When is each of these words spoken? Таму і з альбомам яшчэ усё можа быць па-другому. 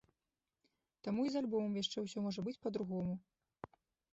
Таму 1.07 1.21
і 1.27 1.33
з 1.35 1.37
альбомам 1.43 1.77
яшчэ 1.81 1.97
усё 2.07 2.19
можа 2.29 2.41
быць 2.49 2.57
па-другому. 2.67 3.13